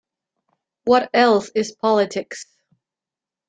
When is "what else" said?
0.85-1.51